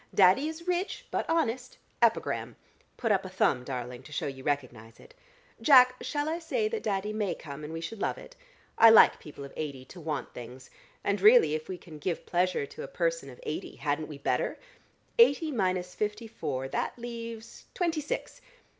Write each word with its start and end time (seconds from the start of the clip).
Daddy 0.15 0.47
is 0.47 0.67
rich, 0.67 1.05
but 1.11 1.29
honest. 1.29 1.77
Epigram. 2.01 2.55
Put 2.97 3.11
up 3.11 3.23
a 3.23 3.29
thumb, 3.29 3.63
darling, 3.63 4.01
to 4.01 4.11
show 4.11 4.25
you 4.25 4.43
recognise 4.43 4.99
it. 4.99 5.13
Jack, 5.61 5.93
shall 6.01 6.27
I 6.27 6.39
say 6.39 6.67
that 6.69 6.81
Daddy 6.81 7.13
may 7.13 7.35
come, 7.35 7.63
and 7.63 7.71
we 7.71 7.81
should 7.81 8.01
love 8.01 8.17
it? 8.17 8.35
I 8.79 8.89
like 8.89 9.19
people 9.19 9.43
of 9.45 9.53
eighty 9.55 9.85
to 9.85 10.01
want 10.01 10.33
things. 10.33 10.71
And 11.03 11.21
really 11.21 11.53
if 11.53 11.69
we 11.69 11.77
can 11.77 11.99
give 11.99 12.25
pleasure 12.25 12.65
to 12.65 12.81
a 12.81 12.87
person 12.87 13.29
of 13.29 13.39
eighty 13.43 13.75
hadn't 13.75 14.07
we 14.07 14.17
better? 14.17 14.57
Eighty 15.19 15.51
minus 15.51 15.93
fifty 15.93 16.27
four: 16.27 16.67
that 16.69 16.97
leaves 16.97 17.65
twenty 17.75 18.01
six. 18.01 18.41